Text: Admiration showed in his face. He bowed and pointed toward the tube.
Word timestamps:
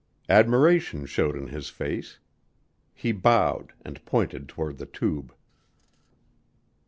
Admiration 0.29 1.05
showed 1.05 1.35
in 1.37 1.49
his 1.49 1.69
face. 1.69 2.17
He 2.95 3.11
bowed 3.11 3.71
and 3.85 4.03
pointed 4.03 4.49
toward 4.49 4.79
the 4.79 4.87
tube. 4.87 5.31